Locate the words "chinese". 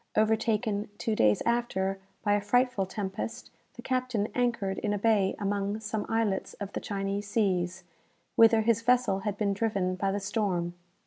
6.79-7.27